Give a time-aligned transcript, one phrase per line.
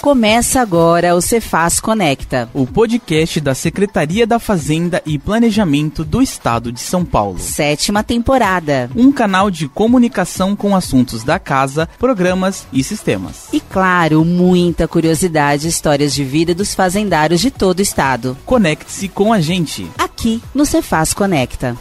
[0.00, 6.72] Começa agora o Cefaz Conecta, o podcast da Secretaria da Fazenda e Planejamento do Estado
[6.72, 7.38] de São Paulo.
[7.38, 8.88] Sétima temporada.
[8.96, 13.48] Um canal de comunicação com assuntos da casa, programas e sistemas.
[13.52, 18.38] E claro, muita curiosidade e histórias de vida dos fazendários de todo o estado.
[18.46, 19.86] Conecte-se com a gente.
[19.98, 21.76] Aqui no Cefaz Conecta.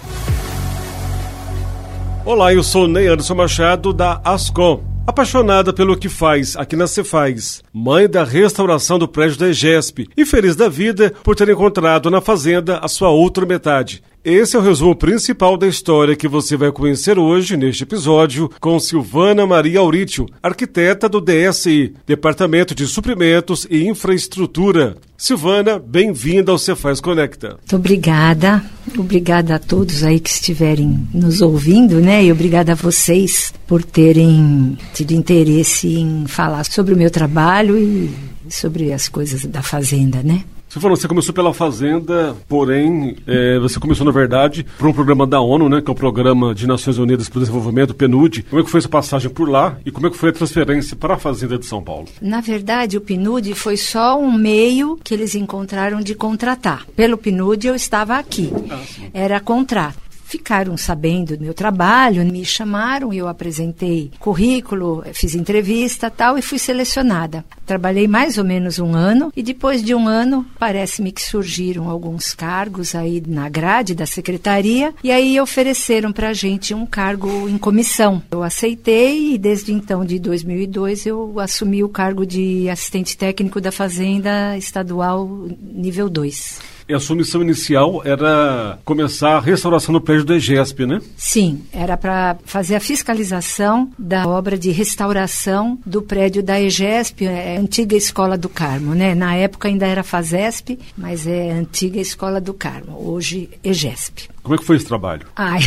[2.26, 4.89] Olá, eu sou Ney Anderson Machado da Ascom.
[5.10, 10.24] Apaixonada pelo que faz aqui na Cefaz, mãe da restauração do prédio da EGESP e
[10.24, 14.04] feliz da vida por ter encontrado na fazenda a sua outra metade.
[14.24, 18.78] Esse é o resumo principal da história que você vai conhecer hoje neste episódio com
[18.78, 24.98] Silvana Maria Aurítio, arquiteta do DSI, Departamento de Suprimentos e Infraestrutura.
[25.18, 27.52] Silvana, bem-vinda ao Cefaz Conecta.
[27.52, 28.62] Muito obrigada.
[28.98, 32.22] Obrigada a todos aí que estiverem nos ouvindo, né?
[32.26, 38.12] E obrigada a vocês por terem tido interesse em falar sobre o meu trabalho e
[38.50, 40.44] sobre as coisas da fazenda, né?
[40.70, 45.26] Você falou, você começou pela Fazenda, porém, é, você começou, na verdade, por um programa
[45.26, 48.44] da ONU, né, que é o Programa de Nações Unidas para o Desenvolvimento, PNUD.
[48.44, 50.96] Como é que foi essa passagem por lá e como é que foi a transferência
[50.96, 52.08] para a Fazenda de São Paulo?
[52.22, 56.86] Na verdade, o PNUD foi só um meio que eles encontraram de contratar.
[56.96, 58.54] Pelo PNUD, eu estava aqui.
[58.70, 58.80] Ah,
[59.12, 66.38] Era contrato ficaram sabendo do meu trabalho, me chamaram, eu apresentei currículo, fiz entrevista tal
[66.38, 67.44] e fui selecionada.
[67.66, 72.36] Trabalhei mais ou menos um ano e depois de um ano parece-me que surgiram alguns
[72.36, 77.58] cargos aí na grade da secretaria e aí ofereceram para a gente um cargo em
[77.58, 78.22] comissão.
[78.30, 83.72] Eu aceitei e desde então de 2002 eu assumi o cargo de assistente técnico da
[83.72, 85.28] Fazenda Estadual
[85.60, 86.69] nível 2.
[86.90, 91.00] E a sua missão inicial era começar a restauração do prédio do EGESP, né?
[91.16, 97.58] Sim, era para fazer a fiscalização da obra de restauração do prédio da EGESP, é
[97.58, 99.14] a antiga Escola do Carmo, né?
[99.14, 104.28] Na época ainda era FASESP, mas é antiga Escola do Carmo, hoje EGESP.
[104.42, 105.28] Como é que foi esse trabalho?
[105.36, 105.60] Ai,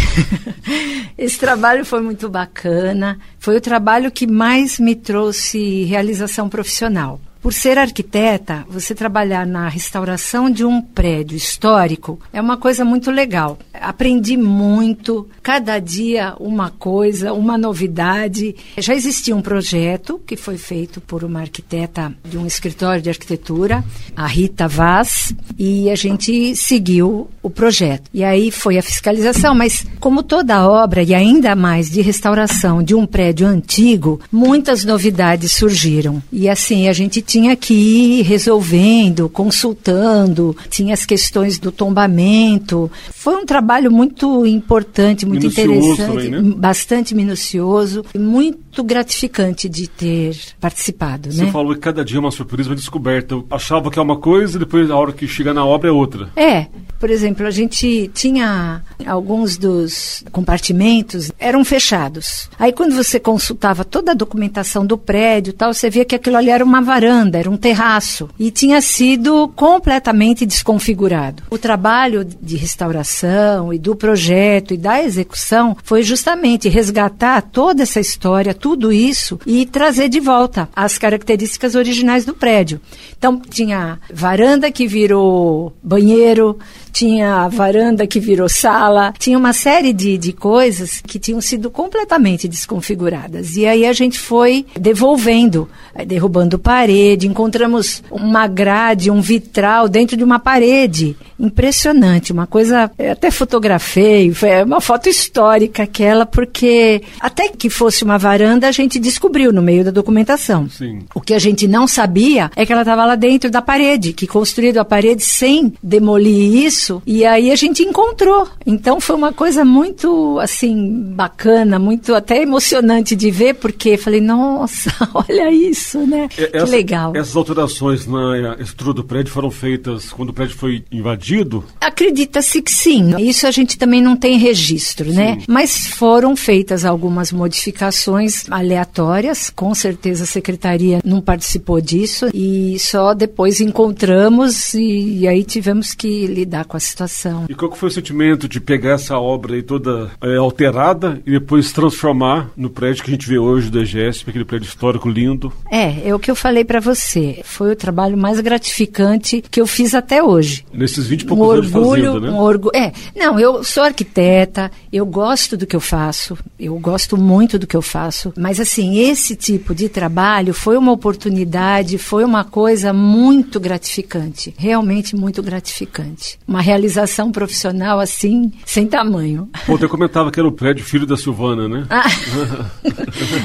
[1.16, 3.16] esse trabalho foi muito bacana.
[3.38, 7.20] Foi o trabalho que mais me trouxe realização profissional.
[7.42, 13.10] Por ser arquiteta, você trabalhar na restauração de um prédio histórico é uma coisa muito
[13.10, 13.58] legal.
[13.74, 18.54] Aprendi muito, cada dia uma coisa, uma novidade.
[18.78, 23.84] Já existia um projeto que foi feito por uma arquiteta de um escritório de arquitetura,
[24.14, 28.08] a Rita Vaz, e a gente seguiu o projeto.
[28.14, 32.94] E aí foi a fiscalização, mas como toda obra, e ainda mais de restauração de
[32.94, 36.22] um prédio antigo, muitas novidades surgiram.
[36.30, 42.90] E assim, a gente tinha que ir resolvendo, consultando, tinha as questões do tombamento.
[43.10, 46.54] Foi um trabalho muito importante, muito minucioso interessante, também, né?
[46.58, 51.32] bastante minucioso e muito gratificante de ter participado.
[51.32, 51.50] Você né?
[51.50, 53.34] falou que cada dia é uma surpresa, uma descoberta.
[53.34, 55.92] Eu achava que é uma coisa e depois, a hora que chega na obra, é
[55.92, 56.28] outra.
[56.36, 56.66] É.
[57.00, 62.48] Por exemplo, a gente tinha alguns dos compartimentos eram fechados.
[62.58, 66.50] Aí quando você consultava toda a documentação do prédio, tal, você via que aquilo ali
[66.50, 71.42] era uma varanda, era um terraço e tinha sido completamente desconfigurado.
[71.50, 78.00] O trabalho de restauração e do projeto e da execução foi justamente resgatar toda essa
[78.00, 82.80] história, tudo isso e trazer de volta as características originais do prédio.
[83.16, 86.58] Então tinha varanda que virou banheiro,
[86.92, 91.70] tinha a varanda que virou sala, tinha uma série de, de coisas que tinham sido
[91.70, 93.56] completamente desconfiguradas.
[93.56, 100.16] E aí a gente foi devolvendo, eh, derrubando parede, encontramos uma grade, um vitral dentro
[100.16, 101.16] de uma parede.
[101.38, 108.18] Impressionante, uma coisa, até fotografei, foi uma foto histórica aquela, porque até que fosse uma
[108.18, 110.68] varanda, a gente descobriu no meio da documentação.
[110.68, 111.00] Sim.
[111.14, 114.26] O que a gente não sabia é que ela estava lá dentro da parede, que
[114.26, 117.02] construído a parede sem demolir isso, isso.
[117.06, 118.48] E aí a gente encontrou.
[118.66, 124.90] Então foi uma coisa muito, assim, bacana, muito até emocionante de ver, porque falei, nossa,
[125.14, 126.28] olha isso, né?
[126.36, 127.12] Essa, que legal.
[127.14, 131.64] Essas alterações na estrutura do prédio foram feitas quando o prédio foi invadido?
[131.80, 133.16] Acredita-se que sim.
[133.18, 135.34] Isso a gente também não tem registro, né?
[135.34, 135.38] sim.
[135.38, 135.44] né?
[135.46, 143.14] Mas foram feitas algumas modificações aleatórias, com certeza a secretaria não participou disso e só
[143.14, 147.46] depois encontramos e, e aí tivemos que lidar com a situação.
[147.48, 151.72] E qual foi o sentimento de pegar essa obra aí toda é, alterada e depois
[151.72, 155.52] transformar no prédio que a gente vê hoje do EGESP, aquele prédio histórico lindo?
[155.70, 157.40] É, é o que eu falei para você.
[157.44, 160.64] Foi o trabalho mais gratificante que eu fiz até hoje.
[160.72, 162.30] Nesses 20 e poucos um anos orgulho, fazendo, né?
[162.30, 167.16] Um orgulho, é, não, eu sou arquiteta, eu gosto do que eu faço, eu gosto
[167.16, 172.24] muito do que eu faço, mas assim, esse tipo de trabalho foi uma oportunidade, foi
[172.24, 176.38] uma coisa muito gratificante, realmente muito gratificante.
[176.46, 179.48] Uma realização profissional assim, sem tamanho.
[179.66, 181.86] Pô, até comentava que era o prédio filho da Silvana, né?
[181.90, 182.08] Ah,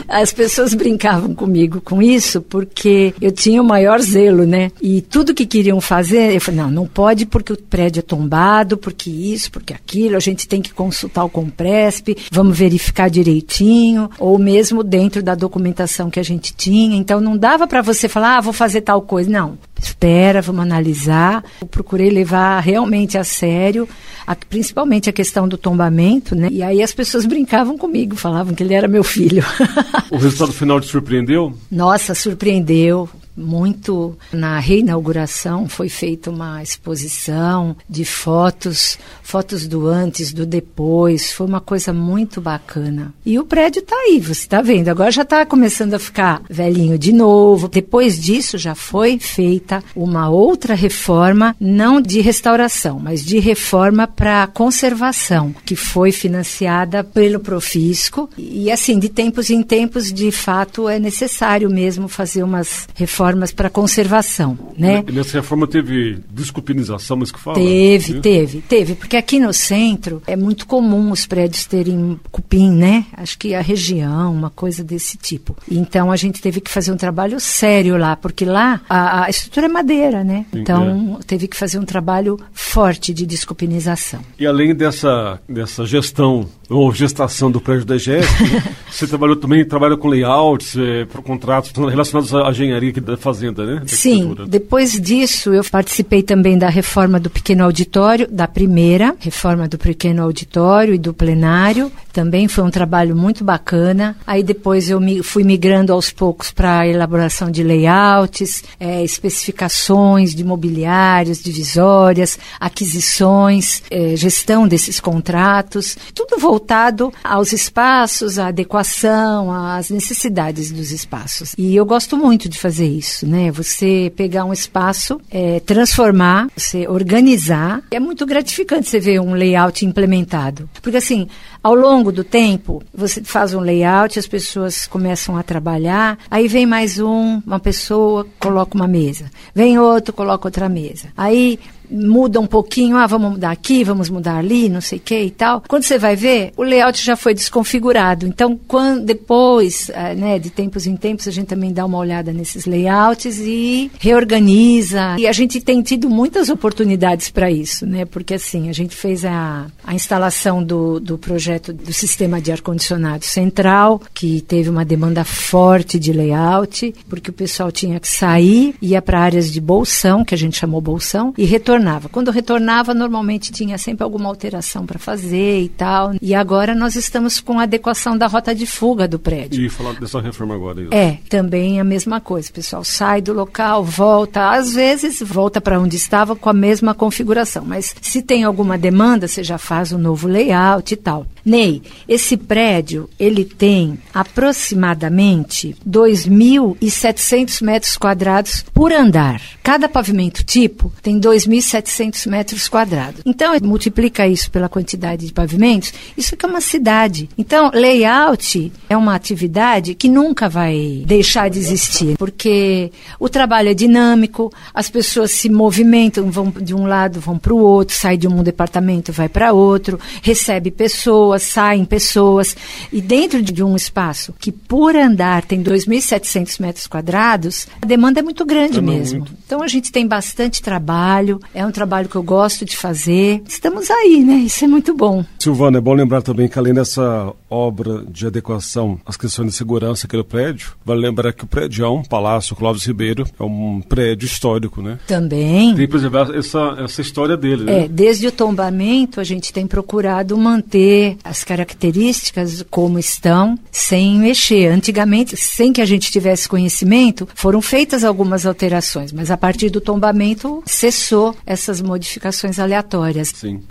[0.22, 4.72] as pessoas brincavam comigo com isso porque eu tinha o maior zelo, né?
[4.82, 8.78] E tudo que queriam fazer, eu falei, não, não pode porque o prédio é tombado,
[8.78, 14.38] porque isso, porque aquilo, a gente tem que consultar o Compresp, vamos verificar direitinho, ou
[14.38, 16.98] mesmo dentro da documentação que a gente tinha.
[16.98, 19.30] Então não dava para você falar, ah, vou fazer tal coisa.
[19.30, 21.44] Não, espera, vamos analisar.
[21.62, 23.88] Eu procurei levar realmente a sério,
[24.26, 26.50] a, principalmente a questão do tombamento, né?
[26.52, 29.44] E aí as pessoas brincavam comigo, falavam que ele era meu filho.
[30.12, 31.54] o resultado final te surpreendeu?
[31.72, 34.18] Nossa, surpreendeu muito.
[34.34, 41.32] Na reinauguração foi feita uma exposição de fotos, fotos do antes, do depois.
[41.32, 43.14] Foi uma coisa muito bacana.
[43.26, 44.90] E o prédio está aí, você está vendo.
[44.90, 47.68] Agora já está começando a ficar velhinho de novo.
[47.68, 54.48] Depois disso já foi feita uma outra reforma, não de restauração, mas de reforma para
[54.48, 58.30] conservação, que foi financiada pelo Profisco.
[58.38, 63.52] E assim, de tempos em tempos, de fato, é necessário mesmo fazer umas reformas reformas
[63.52, 65.04] para conservação, né?
[65.08, 67.58] E nessa reforma teve desculpinização, mas que fala?
[67.58, 68.20] Teve, né?
[68.22, 73.06] teve, teve, porque aqui no centro é muito comum os prédios terem cupim, né?
[73.14, 75.56] Acho que a região, uma coisa desse tipo.
[75.70, 79.66] Então a gente teve que fazer um trabalho sério lá, porque lá a, a estrutura
[79.66, 80.46] é madeira, né?
[80.54, 81.24] Então é.
[81.26, 84.22] teve que fazer um trabalho forte de desculpinização.
[84.40, 88.26] E além dessa, dessa gestão ou gestação do prédio da EGES,
[88.90, 93.80] você trabalhou também, trabalha com layouts, é, contratos relacionados à engenharia da fazenda, né?
[93.80, 99.68] Da Sim, depois disso eu participei também da reforma do pequeno auditório, da primeira reforma
[99.68, 104.18] do pequeno auditório e do plenário, também foi um trabalho muito bacana.
[104.26, 110.34] Aí depois eu me, fui migrando aos poucos para a elaboração de layouts, é, especificações
[110.34, 119.92] de mobiliários, divisórias, aquisições, é, gestão desses contratos, tudo voltado aos espaços, à adequação, às
[119.92, 121.54] necessidades dos espaços.
[121.56, 123.52] E eu gosto muito de fazer isso, né?
[123.52, 127.84] Você pegar um espaço, é, transformar, você organizar.
[127.92, 130.68] É muito gratificante você ver um layout implementado.
[130.82, 131.28] Porque assim,
[131.68, 136.66] ao longo do tempo, você faz um layout, as pessoas começam a trabalhar, aí vem
[136.66, 141.10] mais um, uma pessoa coloca uma mesa, vem outro, coloca outra mesa.
[141.16, 141.60] Aí
[141.90, 145.32] muda um pouquinho, ah, vamos mudar aqui, vamos mudar ali, não sei o que e
[145.32, 145.64] tal.
[145.68, 148.28] Quando você vai ver, o layout já foi desconfigurado.
[148.28, 152.34] Então, quando, depois, é, né, de tempos em tempos, a gente também dá uma olhada
[152.34, 155.16] nesses layouts e reorganiza.
[155.18, 158.06] E a gente tem tido muitas oportunidades para isso, né?
[158.06, 163.26] Porque assim, a gente fez a, a instalação do, do projeto do sistema de ar-condicionado
[163.26, 169.02] central, que teve uma demanda forte de layout, porque o pessoal tinha que sair, ia
[169.02, 172.10] para áreas de bolsão, que a gente chamou bolsão, e retornar retornava.
[172.10, 176.14] Quando retornava, normalmente tinha sempre alguma alteração para fazer e tal.
[176.22, 179.64] E agora nós estamos com a adequação da rota de fuga do prédio.
[179.64, 180.82] E falar dessa reforma agora.
[180.82, 180.94] Isso.
[180.94, 182.50] É, também a mesma coisa.
[182.50, 186.94] O pessoal sai do local, volta, às vezes volta para onde estava com a mesma
[186.94, 187.64] configuração.
[187.66, 191.26] Mas se tem alguma demanda, você já faz um novo layout e tal.
[191.48, 199.42] Ney, esse prédio, ele tem aproximadamente 2.700 metros quadrados por andar.
[199.64, 203.22] Cada pavimento tipo tem 2.700 metros quadrados.
[203.26, 207.30] Então, multiplica isso pela quantidade de pavimentos, isso fica uma cidade.
[207.38, 213.74] Então, layout é uma atividade que nunca vai deixar de existir, porque o trabalho é
[213.74, 218.28] dinâmico, as pessoas se movimentam, vão de um lado, vão para o outro, sai de
[218.28, 222.58] um departamento, vai para outro, recebe pessoas, pessoas, saem pessoas.
[222.92, 228.24] E dentro de um espaço que, por andar, tem 2.700 metros quadrados, a demanda é
[228.24, 229.20] muito grande mesmo.
[229.20, 229.34] Muito.
[229.46, 233.42] Então a gente tem bastante trabalho, é um trabalho que eu gosto de fazer.
[233.48, 234.36] Estamos aí, né?
[234.36, 235.24] Isso é muito bom.
[235.40, 240.06] Silvana, é bom lembrar também que além dessa obra de adequação às questões de segurança
[240.06, 243.82] aqui do prédio, vale lembrar que o prédio é um Palácio Clóvis Ribeiro, é um
[243.82, 245.00] prédio histórico, né?
[245.08, 245.76] Também.
[245.76, 247.86] Tem que preservar essa, essa história dele, né?
[247.86, 254.68] É, desde o tombamento a gente tem procurado manter as características como estão, sem mexer.
[254.68, 259.82] Antigamente, sem que a gente tivesse conhecimento, foram feitas algumas alterações, mas a partir do
[259.82, 263.34] tombamento cessou essas modificações aleatórias.
[263.36, 263.62] Sim.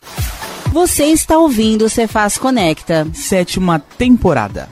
[0.72, 3.06] Você está ouvindo o Cefaz Conecta.
[3.14, 4.68] Sétima temporada.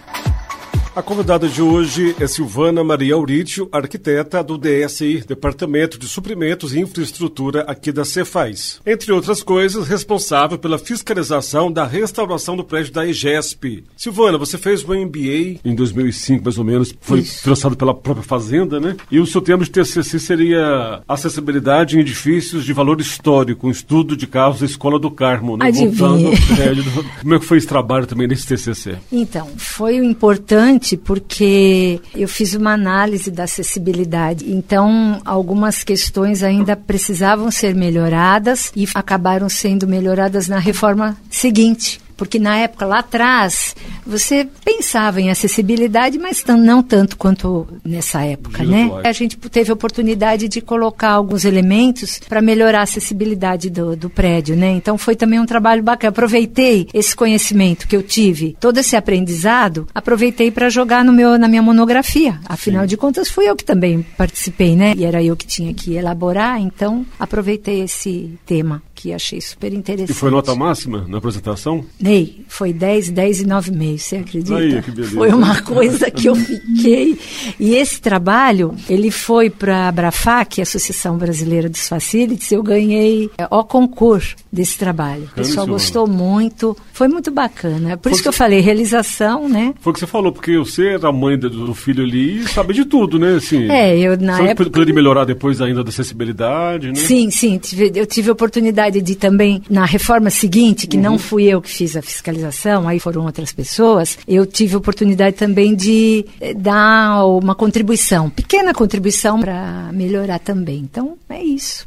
[0.97, 6.79] A convidada de hoje é Silvana Maria Aurício, arquiteta do DSI, Departamento de Suprimentos e
[6.79, 8.81] Infraestrutura aqui da Cefaz.
[8.87, 13.83] Entre outras coisas, responsável pela fiscalização da restauração do prédio da EGESP.
[13.97, 17.43] Silvana, você fez um MBA em 2005, mais ou menos, foi Isso.
[17.43, 18.97] financiado pela própria Fazenda, né?
[19.11, 24.17] E o seu tema de TCC seria Acessibilidade em Edifícios de Valor Histórico, um estudo
[24.17, 25.67] de casos da Escola do Carmo, né?
[25.67, 25.91] Adivinhe.
[25.91, 28.97] Voltando Como é que foi esse trabalho também nesse TCC?
[29.11, 34.50] Então, foi importante porque eu fiz uma análise da acessibilidade.
[34.50, 42.04] Então, algumas questões ainda precisavam ser melhoradas e acabaram sendo melhoradas na reforma seguinte.
[42.16, 43.75] Porque na época lá atrás,
[44.06, 48.90] você pensava em acessibilidade, mas não tanto quanto nessa época, Dias né?
[49.04, 54.09] A gente teve a oportunidade de colocar alguns elementos para melhorar a acessibilidade do, do
[54.11, 54.71] prédio, né?
[54.73, 56.11] Então foi também um trabalho bacana.
[56.11, 61.49] Aproveitei esse conhecimento que eu tive, todo esse aprendizado, aproveitei para jogar no meu, na
[61.49, 62.38] minha monografia.
[62.47, 64.94] Afinal de contas, fui eu que também participei, né?
[64.97, 70.11] E era eu que tinha que elaborar, então aproveitei esse tema que achei super interessante.
[70.11, 71.85] E foi nota máxima na apresentação?
[72.01, 74.57] Ney, foi 10, 10 e 9 meses, você acredita?
[74.57, 75.15] Aí, que beleza.
[75.17, 77.19] Foi uma coisa que eu fiquei.
[77.59, 83.47] E esse trabalho, ele foi para a Abrafac, Associação Brasileira dos Facilities, eu ganhei é,
[83.51, 85.25] o concurso desse trabalho.
[85.33, 87.97] O pessoal gostou muito, foi muito bacana.
[87.97, 89.75] Por Foi isso que eu falei, realização, né?
[89.81, 92.73] Foi o que você falou, porque você era a mãe do- filho ali e sabe
[92.73, 93.35] de tudo, né?
[93.37, 96.95] Assim, É, eu na época- poderia melhorar depois ainda da acessibilidade, né?
[96.95, 97.59] Sim, sim.
[97.59, 101.03] tive- eu tive a oportunidade de também, na reforma seguinte, que Uhum.
[101.03, 105.37] não fui eu que fiz a fiscalização, aí foram outras pessoas, eu tive a oportunidade
[105.37, 110.79] também de eh, dar uma contribuição, pequena contribuição para melhorar também.
[110.79, 111.87] Então, é isso.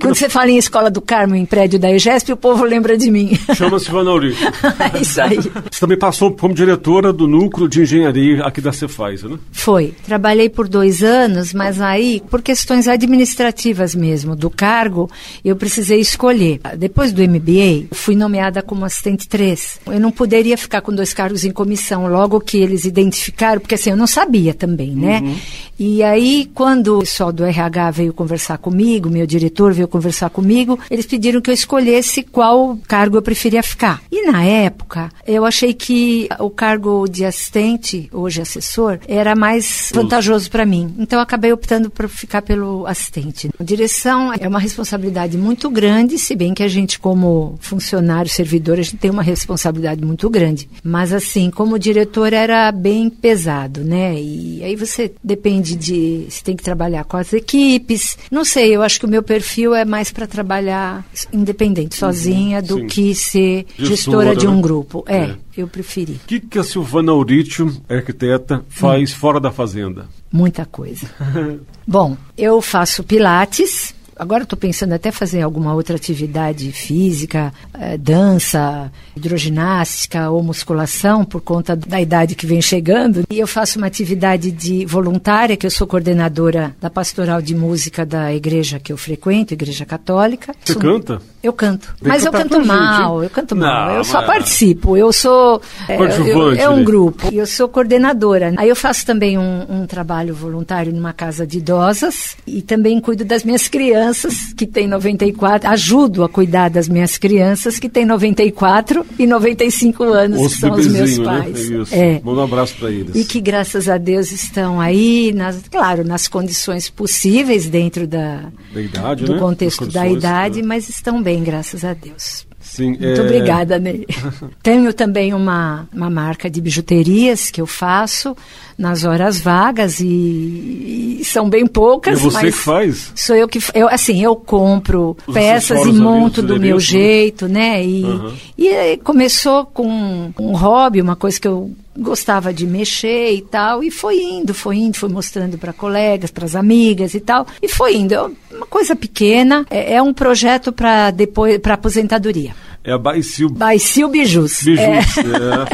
[0.00, 3.10] Quando você fala em Escola do Carmo, em prédio da EGESP, o povo lembra de
[3.10, 3.38] mim.
[3.54, 4.36] Chama-se Aurélio.
[4.94, 5.38] é isso aí.
[5.38, 9.38] Você também passou como diretora do núcleo de engenharia aqui da Cefaz, né?
[9.52, 9.94] Foi.
[10.04, 15.10] Trabalhei por dois anos, mas aí, por questões administrativas mesmo, do cargo,
[15.44, 16.60] eu precisei escolher.
[16.76, 19.80] Depois do MBA, fui nomeada como assistente 3.
[19.86, 23.90] Eu não poderia ficar com dois cargos em comissão, logo que eles identificaram, porque assim,
[23.90, 25.36] eu não sabia também, né?
[25.78, 30.78] E aí, quando o pessoal do RH veio conversar comigo, meu diretor veio conversar comigo,
[30.88, 34.00] eles pediram que eu escolhesse qual cargo eu preferia ficar.
[34.12, 40.48] E na época, eu achei que o cargo de assistente, hoje assessor, era mais vantajoso
[40.50, 40.94] para mim.
[40.98, 43.50] Então, acabei optando por ficar pelo assistente.
[43.58, 48.78] A direção é uma responsabilidade muito grande, se bem que a gente, como funcionário, servidor,
[48.78, 50.68] a gente tem uma responsabilidade muito grande.
[50.82, 54.14] Mas, assim, como diretor, era bem pesado, né?
[54.14, 56.26] E aí você depende de.
[56.28, 58.16] Você tem que trabalhar com as equipes.
[58.30, 62.80] Não sei, eu acho que o meu perfil é mais para trabalhar independente, sozinha, do
[62.80, 62.86] sim.
[62.86, 64.62] que ser Gestora, gestora de um né?
[64.62, 65.02] grupo.
[65.06, 65.36] É, É.
[65.56, 66.12] eu preferi.
[66.12, 70.06] O que, que a Silvana Aurítio, arquiteta, faz fora da fazenda?
[70.30, 71.08] Muita coisa.
[71.88, 73.94] Bom, eu faço pilates.
[74.18, 81.40] Agora estou pensando até fazer alguma outra atividade física, eh, dança, hidroginástica ou musculação, por
[81.40, 83.22] conta da idade que vem chegando.
[83.30, 88.04] E eu faço uma atividade de voluntária, que eu sou coordenadora da pastoral de música
[88.04, 90.54] da igreja que eu frequento, Igreja Católica.
[90.64, 91.20] Você Sou- canta?
[91.40, 91.94] Eu canto.
[92.00, 93.24] Tem Mas eu canto gente, mal, hein?
[93.24, 93.90] eu canto Não, mal.
[93.94, 94.96] Eu só mas- participo.
[94.96, 95.62] Eu sou.
[95.88, 97.32] É, eu- é um grupo.
[97.32, 98.52] E eu sou coordenadora.
[98.56, 103.24] Aí eu faço também um, um trabalho voluntário numa casa de idosas e também cuido
[103.24, 104.07] das minhas crianças,
[104.56, 105.68] que têm 94.
[105.70, 110.72] Ajudo a cuidar das minhas crianças, que têm 94 e 95 anos, Os que são
[110.74, 111.24] os meus né?
[111.24, 111.58] pais.
[111.58, 111.94] Isso.
[111.94, 112.20] É.
[112.24, 113.14] Manda um abraço para eles.
[113.14, 118.80] E que, graças a Deus, estão aí, nas, claro, nas condições possíveis dentro da, Da
[118.80, 119.38] idade, do né?
[119.38, 120.68] contexto da idade, né?
[120.68, 122.47] mas estão bem, graças a Deus.
[122.78, 124.06] Sim, Muito é- obrigada, Ney.
[124.62, 128.36] Tenho também uma, uma marca de bijuterias que eu faço
[128.78, 133.12] nas horas vagas e, e são bem poucas, é você mas que faz?
[133.16, 136.80] sou eu que eu assim eu compro Os peças e monto do meu né?
[136.80, 137.84] jeito, né?
[137.84, 138.34] E, Aham.
[138.56, 143.82] e aí começou com um hobby, uma coisa que eu gostava de mexer e tal,
[143.82, 147.66] e foi indo, foi indo, foi mostrando para colegas, para as amigas e tal, e
[147.68, 148.14] foi indo.
[148.14, 148.20] É
[148.54, 152.54] uma coisa pequena, é, é um projeto para depois para aposentadoria.
[152.84, 154.62] É a Baicil Baicil Bijus.
[154.62, 154.80] Bijus.
[154.80, 155.02] É, É,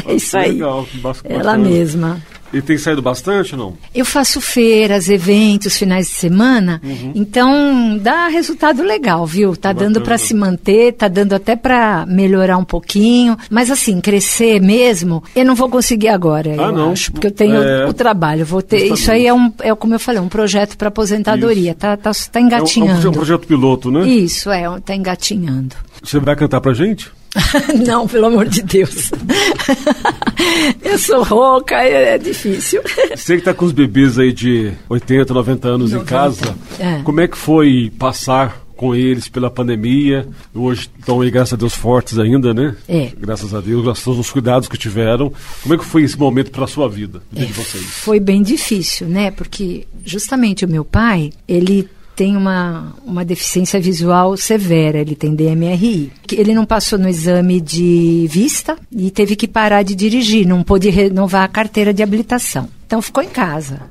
[0.13, 0.53] É isso aí.
[0.53, 1.69] Legal, bastante Ela bacana.
[1.69, 2.23] mesma.
[2.55, 3.75] E tem saído bastante, não?
[3.95, 7.13] Eu faço feiras, eventos, finais de semana, Uhum.
[7.15, 9.57] então dá resultado legal, viu?
[9.57, 14.61] Tá dando para se manter, tá dando até para melhorar um pouquinho, mas assim, crescer
[14.61, 16.93] mesmo, eu não vou conseguir agora, Ah, eu não.
[16.93, 17.87] acho, porque eu tenho É.
[17.87, 19.01] o trabalho, vou ter, Justamente.
[19.01, 22.39] isso aí é um, é como eu falei, um projeto para aposentadoria, tá, tá, tá
[22.39, 22.93] É um, é um engatinhando.
[22.93, 24.07] proje- um projeto piloto, né?
[24.07, 25.75] Isso, é, tá engatinhando.
[26.03, 27.11] Você vai cantar pra gente?
[27.87, 29.11] não, pelo amor de Deus.
[30.83, 32.83] eu sou rouca, é, é difícil.
[33.15, 36.11] Você que tá com os bebês aí de 80, 90 anos em 90.
[36.11, 37.01] casa, É.
[37.03, 40.27] como é que foi passar com eles pela pandemia?
[40.55, 42.77] Hoje estão aí, graças a Deus, fortes ainda, né?
[42.89, 43.13] É.
[43.19, 45.33] Graças a Deus, graças aos cuidados que tiveram.
[45.63, 47.85] Como é que foi esse momento para a sua vida, vida de vocês?
[47.85, 49.31] Foi bem difícil, né?
[49.31, 56.13] Porque justamente o meu pai, ele tem uma, uma deficiência visual severa, ele tem DMRI.
[56.33, 60.91] Ele não passou no exame de vista e teve que parar de dirigir, não pôde
[60.91, 62.69] renovar a carteira de habilitação.
[62.87, 63.83] Então ficou em casa.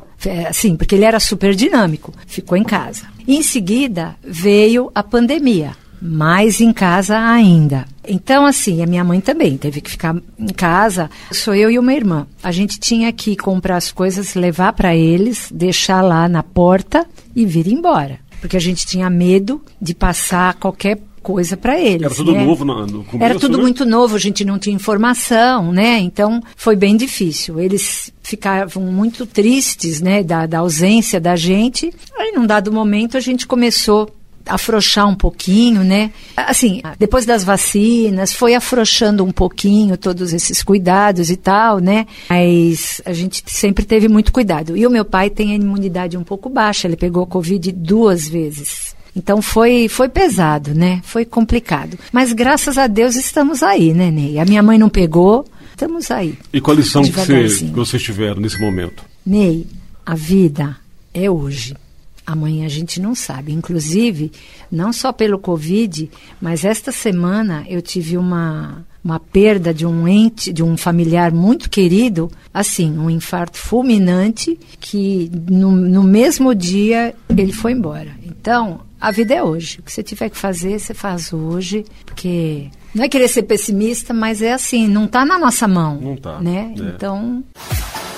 [0.47, 3.03] Assim, porque ele era super dinâmico, ficou em casa.
[3.27, 7.85] Em seguida veio a pandemia mais em casa ainda.
[8.07, 11.09] Então, assim, a minha mãe também teve que ficar em casa.
[11.31, 12.27] Sou eu e uma irmã.
[12.41, 17.45] A gente tinha que comprar as coisas, levar para eles, deixar lá na porta e
[17.45, 18.19] vir embora.
[18.41, 22.03] Porque a gente tinha medo de passar qualquer coisa para eles.
[22.03, 22.45] Era tudo né?
[22.45, 23.63] novo no, no começo, Era tudo né?
[23.63, 25.99] muito novo, a gente não tinha informação, né?
[25.99, 27.59] Então foi bem difícil.
[27.59, 31.91] Eles ficavam muito tristes, né, da, da ausência da gente.
[32.17, 34.13] Aí, num dado momento, a gente começou
[34.45, 36.11] afrouxar um pouquinho, né?
[36.35, 42.05] Assim, depois das vacinas, foi afrouxando um pouquinho todos esses cuidados e tal, né?
[42.29, 44.75] Mas a gente sempre teve muito cuidado.
[44.75, 48.95] E o meu pai tem a imunidade um pouco baixa, ele pegou Covid duas vezes.
[49.15, 51.01] Então foi, foi pesado, né?
[51.03, 51.97] Foi complicado.
[52.11, 54.39] Mas graças a Deus estamos aí, né, Ney?
[54.39, 56.37] A minha mãe não pegou, estamos aí.
[56.51, 59.03] E qual a lição que, você, que vocês tiveram nesse momento?
[59.25, 59.67] Ney,
[60.05, 60.75] a vida
[61.13, 61.75] é hoje.
[62.25, 63.51] Amanhã a gente não sabe.
[63.51, 64.31] Inclusive,
[64.71, 66.09] não só pelo Covid,
[66.41, 71.69] mas esta semana eu tive uma, uma perda de um ente, de um familiar muito
[71.69, 78.11] querido, assim, um infarto fulminante, que no, no mesmo dia ele foi embora.
[78.23, 79.79] Então, a vida é hoje.
[79.79, 84.13] O que você tiver que fazer, você faz hoje, porque não é querer ser pessimista,
[84.13, 85.99] mas é assim, não está na nossa mão.
[85.99, 86.73] Não tá, Né?
[86.77, 86.79] é.
[86.79, 87.43] Então,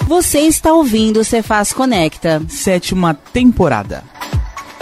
[0.08, 2.40] Você está ouvindo o Cefaz Conecta.
[2.48, 4.04] Sétima temporada.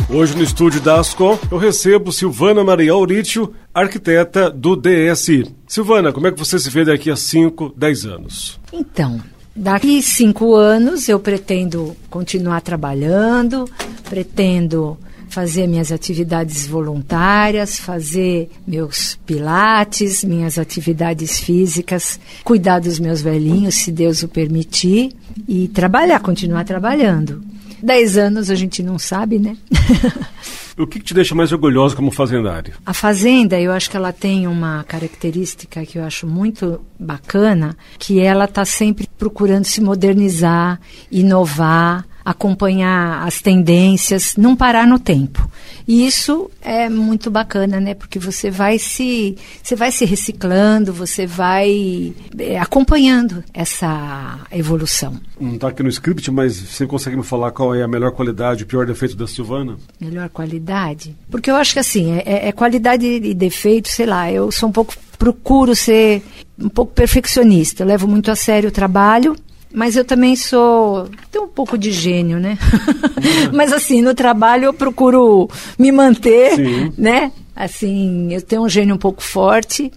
[0.10, 5.50] Hoje no estúdio da Ascom, eu recebo Silvana Maria Aurício, arquiteta do DSI.
[5.66, 8.60] Silvana, como é que você se vê daqui a 5, 10 anos?
[8.74, 9.24] Então,
[9.56, 13.64] daqui cinco anos eu pretendo continuar trabalhando,
[14.10, 14.98] pretendo
[15.34, 23.92] fazer minhas atividades voluntárias, fazer meus pilates, minhas atividades físicas, cuidar dos meus velhinhos, se
[23.92, 25.12] Deus o permitir,
[25.48, 27.44] e trabalhar, continuar trabalhando.
[27.82, 29.58] Dez anos a gente não sabe, né?
[30.76, 32.74] O que, te deixa mais orgulhosa como fazendária?
[32.84, 38.20] A fazenda, eu acho que ela tem uma característica que eu acho muito bacana, que
[38.20, 40.80] ela está sempre procurando se modernizar,
[41.12, 45.50] inovar, acompanhar as tendências, não parar no tempo.
[45.88, 47.94] E isso é muito bacana, né?
[47.94, 55.20] Porque você vai se, você vai se reciclando, você vai eh, acompanhando essa evolução.
[55.40, 58.64] Não está aqui no script, mas você consegue me falar qual é a melhor qualidade,
[58.64, 59.78] o pior defeito da Silvana?
[60.00, 61.16] Melhor qualidade?
[61.30, 64.70] Porque eu acho que assim, é, é- é qualidade e defeito, sei lá, eu sou
[64.70, 66.24] um pouco, procuro ser
[66.58, 69.36] um pouco perfeccionista, eu levo muito a sério o trabalho,
[69.74, 72.58] mas eu também sou, tenho um pouco de gênio, né?
[73.52, 76.94] mas assim, no trabalho eu procuro me manter, Sim.
[76.98, 77.32] né?
[77.56, 79.92] Assim, eu tenho um gênio um pouco forte,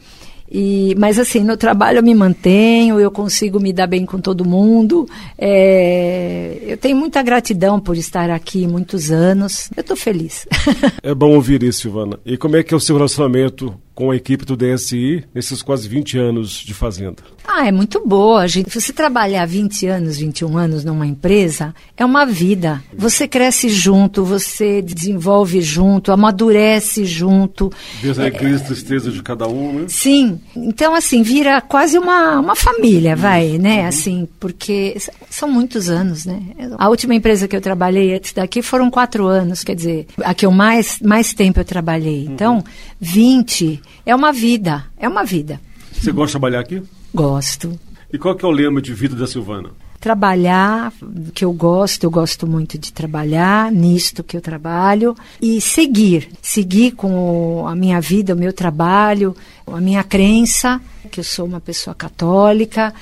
[0.50, 4.44] e, mas assim, no trabalho eu me mantenho, eu consigo me dar bem com todo
[4.44, 5.08] mundo.
[5.36, 9.68] é, eu tenho muita gratidão por estar aqui muitos anos.
[9.76, 10.46] Eu estou feliz.
[11.02, 12.18] É bom ouvir isso, Silvana.
[12.24, 15.88] E como é que é o seu relacionamento com a equipe do DSI nesses quase
[15.88, 17.22] 20 anos de fazenda?
[17.56, 18.46] ah, é muito boa.
[18.46, 18.68] Gente.
[18.68, 22.82] Você trabalhar 20 anos, 21 anos numa empresa é uma vida.
[22.96, 27.72] Você cresce junto, você desenvolve junto, amadurece junto.
[28.02, 29.85] Vê as alegrias e tristezas de cada um, né?
[29.88, 33.87] Sim, então assim, vira quase uma, uma família, vai, né?
[33.87, 34.96] Assim, porque
[35.30, 36.42] são muitos anos, né?
[36.76, 40.44] A última empresa que eu trabalhei antes daqui foram quatro anos, quer dizer, a que
[40.44, 42.26] eu mais, mais tempo eu trabalhei.
[42.26, 42.62] Então,
[43.00, 45.61] 20 é uma vida, é uma vida.
[45.92, 46.83] Você gosta de trabalhar aqui?
[47.14, 47.79] Gosto.
[48.12, 49.70] E qual que é o lema de vida da Silvana?
[49.99, 50.92] Trabalhar,
[51.35, 56.92] que eu gosto, eu gosto muito de trabalhar nisto que eu trabalho e seguir, seguir
[56.92, 59.35] com a minha vida, o meu trabalho,
[59.66, 62.94] a minha crença, que eu sou uma pessoa católica,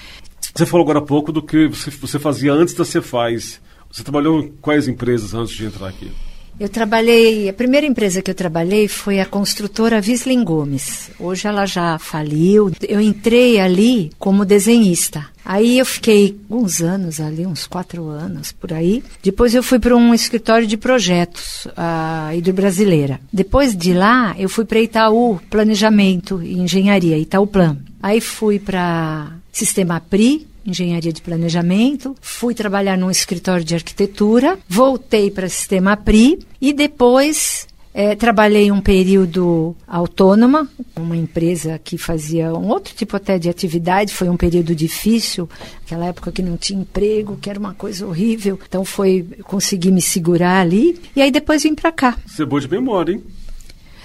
[0.55, 3.61] Você falou agora há pouco do que você, você fazia antes da Cefaz.
[3.91, 6.11] Você trabalhou em quais empresas antes de entrar aqui?
[6.59, 11.11] Eu trabalhei, a primeira empresa que eu trabalhei foi a construtora Visling Gomes.
[11.19, 12.71] Hoje ela já faliu.
[12.89, 15.27] Eu entrei ali como desenhista.
[15.45, 19.03] Aí eu fiquei uns anos ali, uns quatro anos por aí.
[19.23, 23.21] Depois eu fui para um escritório de projetos, a Hidrobrasileira.
[23.33, 27.77] Depois de lá, eu fui para Itaú, Planejamento e Engenharia, Itaú Plan.
[28.01, 35.31] Aí fui para Sistema PRI, engenharia de planejamento, fui trabalhar num escritório de arquitetura, voltei
[35.31, 42.69] para sistema PRI e depois é, trabalhei um período autônoma, uma empresa que fazia um
[42.69, 44.13] outro tipo até de atividade.
[44.13, 45.49] Foi um período difícil,
[45.87, 48.59] aquela época que não tinha emprego, que era uma coisa horrível.
[48.69, 52.17] Então foi consegui me segurar ali e aí depois vim para cá.
[52.27, 53.23] Você é boa de memória, hein?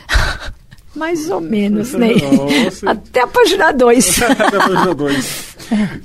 [0.96, 2.10] Mais ou menos, né?
[2.86, 4.22] Até a página 2.
[4.30, 5.49] Até a página 2.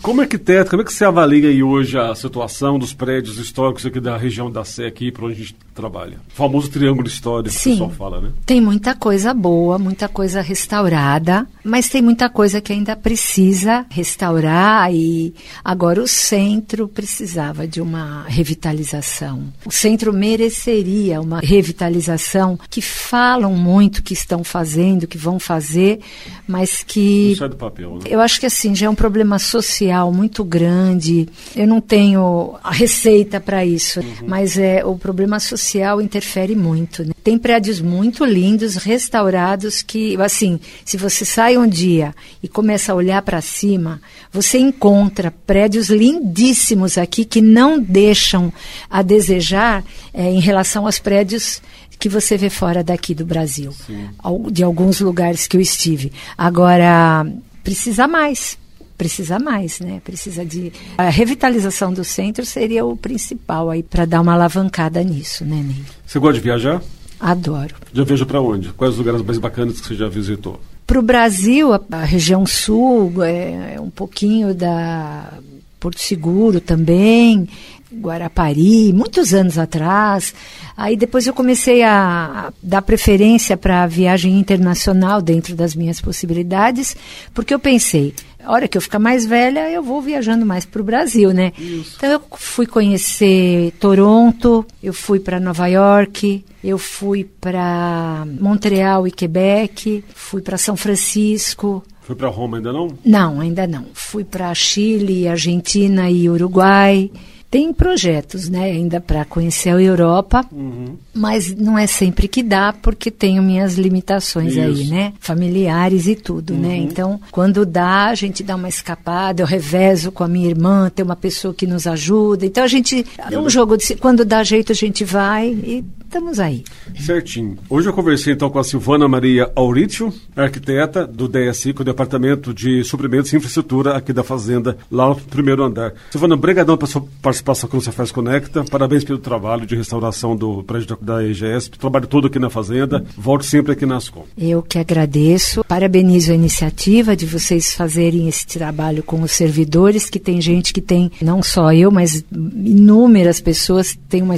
[0.03, 4.00] Como arquiteto, como é que você avalia aí hoje a situação dos prédios históricos aqui
[4.00, 6.18] da região da Sé, aqui para onde a gente trabalha?
[6.33, 8.31] O famoso triângulo histórico Sim, que o pessoal fala, né?
[8.46, 14.92] Tem muita coisa boa, muita coisa restaurada, mas tem muita coisa que ainda precisa restaurar
[14.94, 19.53] e agora o centro precisava de uma revitalização.
[19.64, 26.00] O centro mereceria uma revitalização que falam muito que estão fazendo, que vão fazer,
[26.46, 27.31] mas que...
[27.31, 28.00] Não sai do papel, né?
[28.07, 31.29] Eu acho que assim, já é um problema social muito grande.
[31.55, 34.27] Eu não tenho a receita para isso, uhum.
[34.27, 37.05] mas é o problema social interfere muito.
[37.05, 37.12] Né?
[37.23, 42.95] Tem prédios muito lindos, restaurados que, assim, se você sai um dia e começa a
[42.95, 44.01] olhar para cima,
[44.33, 48.53] você encontra prédios lindíssimos aqui que não deixam
[48.90, 51.62] a desejar é, em relação aos prédios
[51.99, 54.09] que você vê fora daqui do Brasil, Sim.
[54.51, 56.12] de alguns lugares que eu estive.
[56.37, 57.25] Agora,
[57.62, 58.59] precisa mais,
[58.96, 60.00] precisa mais, né?
[60.04, 65.44] Precisa de a revitalização do centro seria o principal aí para dar uma alavancada nisso,
[65.44, 65.85] né, Ney?
[66.07, 66.83] Você gosta de viajar?
[67.18, 67.74] Adoro.
[67.92, 68.68] Já viaja para onde?
[68.70, 70.61] Quais os lugares mais bacanas que você já visitou?
[70.87, 75.33] Para o Brasil, a, a, região sul, é, é um pouquinho da
[75.80, 77.48] Porto Seguro também,
[77.92, 80.35] Guarapari, muitos anos atrás.
[80.76, 86.00] Aí depois eu comecei a, a dar preferência para a viagem internacional dentro das minhas
[86.00, 86.96] possibilidades,
[87.33, 90.80] porque eu pensei, a hora que eu ficar mais velha, eu vou viajando mais para
[90.80, 91.52] o Brasil, né?
[91.59, 91.94] Isso.
[91.96, 99.11] Então eu fui conhecer Toronto, eu fui para Nova York, eu fui para Montreal e
[99.11, 101.83] Quebec, fui para São Francisco.
[102.02, 102.88] Foi para Roma ainda não?
[103.04, 103.87] Não, ainda não.
[103.94, 107.11] Fui para Chile, Argentina e Uruguai.
[107.55, 110.97] Tem projetos, né, ainda para conhecer a Europa, uhum.
[111.14, 114.61] mas não é sempre que dá, porque tenho minhas limitações Isso.
[114.61, 115.12] aí, né?
[115.21, 116.59] Familiares e tudo, né?
[116.59, 116.69] uhum.
[116.69, 116.77] né?
[116.79, 121.05] Então, quando dá, a gente dá uma escapada, eu revezo com a minha irmã, tem
[121.05, 122.45] uma pessoa que nos ajuda.
[122.45, 123.95] Então, a gente, é um jogo de.
[123.95, 126.62] Quando dá jeito, a gente vai e estamos aí.
[127.05, 127.59] Certinho.
[127.68, 132.55] Hoje eu conversei então com a Silvana Maria Aurítio, arquiteta do DSI, com o Departamento
[132.55, 135.92] de Suprimentos e Infraestrutura aqui da Fazenda, lá no primeiro andar.
[136.12, 138.62] Silvana, obrigadão pela sua participação aqui no Cefaz Conecta.
[138.70, 141.79] Parabéns pelo trabalho de restauração do prédio da EGSP.
[141.79, 143.05] Trabalho todo aqui na Fazenda.
[143.18, 144.24] Volte sempre aqui na Ascom.
[144.38, 145.64] Eu que agradeço.
[145.64, 150.81] Parabenizo a iniciativa de vocês fazerem esse trabalho com os servidores, que tem gente que
[150.81, 154.37] tem, não só eu, mas inúmeras pessoas, tem uma,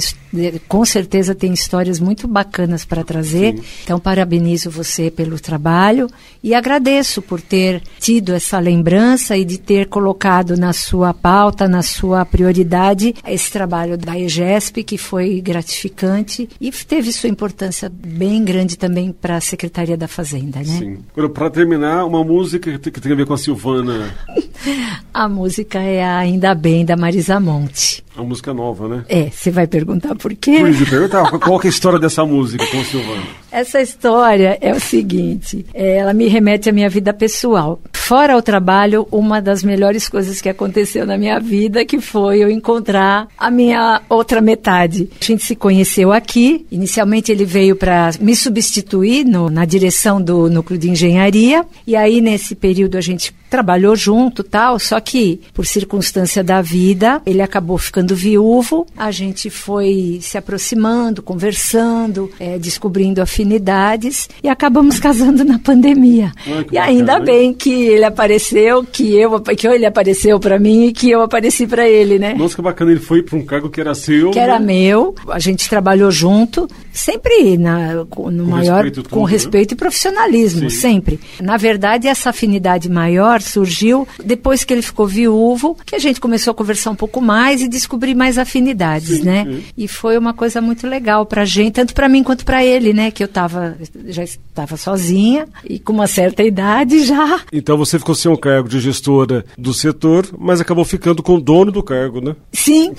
[0.67, 3.57] com certeza tem histórias muito bacanas para trazer.
[3.57, 3.63] Sim.
[3.83, 6.09] Então, parabenizo você pelo trabalho
[6.41, 11.81] e agradeço por ter tido essa lembrança e de ter colocado na sua pauta, na
[11.81, 18.77] sua prioridade, esse trabalho da EGESP, que foi gratificante e teve sua importância bem grande
[18.77, 20.65] também para a Secretaria da Fazenda, né?
[20.65, 20.99] Sim.
[21.33, 24.15] Para terminar, uma música que tem a ver com a Silvana.
[25.13, 28.06] a música é Ainda Bem, da Marisa Monte.
[28.17, 29.05] É uma música nova, né?
[29.07, 30.57] É, você vai perguntar por quê?
[30.57, 33.23] Por perguntar, qual é a história dessa música com o Silvano?
[33.51, 37.79] Essa história é o seguinte, é, ela me remete à minha vida pessoal.
[37.93, 42.49] Fora o trabalho, uma das melhores coisas que aconteceu na minha vida, que foi eu
[42.49, 45.09] encontrar a minha outra metade.
[45.21, 50.49] A gente se conheceu aqui, inicialmente ele veio para me substituir no, na direção do
[50.49, 55.65] núcleo de engenharia, e aí nesse período a gente trabalhou junto tal, só que por
[55.65, 63.21] circunstância da vida, ele acabou ficando viúvo, a gente foi se aproximando, conversando, é, descobrindo
[63.21, 66.31] afinidades e acabamos casando na pandemia.
[66.71, 71.09] e ainda bem que ele apareceu, que eu que ele apareceu para mim e que
[71.09, 72.33] eu apareci para ele, né?
[72.33, 74.31] Nossa, que bacana, ele foi para um cargo que era seu.
[74.31, 74.65] Que era né?
[74.65, 75.15] meu.
[75.29, 76.67] A gente trabalhou junto,
[76.97, 79.31] sempre na, no com maior respeito com né?
[79.31, 80.77] respeito e profissionalismo, Sim.
[80.77, 81.19] sempre.
[81.39, 86.51] Na verdade, essa afinidade maior surgiu depois que ele ficou viúvo, que a gente começou
[86.51, 89.45] a conversar um pouco mais e descobrir mais afinidades, sim, né?
[89.45, 89.63] Sim.
[89.77, 93.11] E foi uma coisa muito legal pra gente, tanto para mim quanto para ele, né?
[93.11, 97.41] Que eu tava, já estava sozinha e com uma certa idade já.
[97.51, 101.41] Então você ficou sem um cargo de gestora do setor, mas acabou ficando com o
[101.41, 102.35] dono do cargo, né?
[102.51, 102.93] Sim.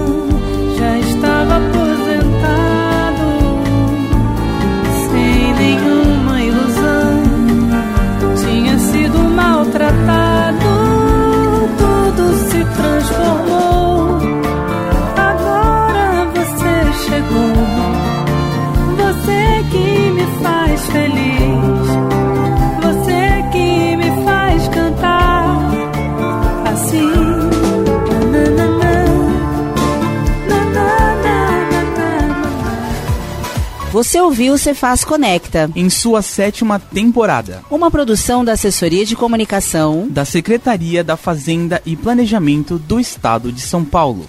[34.34, 35.70] ouviu Você Faz Conecta.
[35.76, 37.62] Em sua sétima temporada.
[37.70, 43.60] Uma produção da Assessoria de Comunicação da Secretaria da Fazenda e Planejamento do Estado de
[43.60, 44.26] São Paulo.